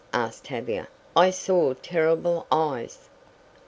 [0.13, 0.87] asked Tavia.
[1.15, 3.07] "I saw terrible eyes!"